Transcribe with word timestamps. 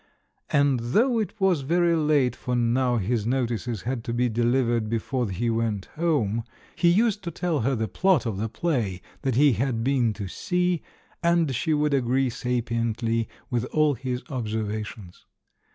And 0.49 0.79
though 0.79 1.19
it 1.19 1.39
was 1.39 1.61
very 1.61 1.95
late, 1.95 2.35
for 2.35 2.55
now 2.55 2.97
his 2.97 3.27
notices 3.27 3.83
had 3.83 4.03
to 4.05 4.13
be 4.13 4.29
delivered 4.29 4.89
before 4.89 5.29
he 5.29 5.47
went 5.51 5.89
home, 5.95 6.43
he 6.75 6.89
used 6.89 7.23
to 7.23 7.29
tell 7.29 7.59
her 7.59 7.75
the 7.75 7.87
plot 7.87 8.21
TIME, 8.21 8.31
THE 8.37 8.37
HUMORIST 8.37 8.53
285 8.61 8.95
of 8.95 8.95
the 8.95 9.03
play 9.03 9.17
that 9.29 9.35
he 9.35 9.53
had 9.53 9.83
been 9.83 10.11
to 10.13 10.27
see, 10.27 10.81
and 11.21 11.55
she 11.55 11.75
would 11.75 11.93
agree 11.93 12.31
sapiently 12.31 13.27
with 13.51 13.65
all 13.65 13.93
his 13.93 14.23
observations. 14.31 15.27